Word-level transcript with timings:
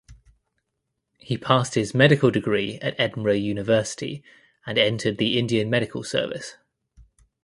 He 1.19 1.37
passed 1.37 1.75
his 1.75 1.93
medical 1.93 2.31
degree 2.31 2.79
at 2.81 2.99
Edinburgh 2.99 3.33
University 3.35 4.23
and 4.65 4.79
entered 4.79 5.19
the 5.19 5.37
Indian 5.37 5.69
Medical 5.69 6.03
Service. 6.03 6.55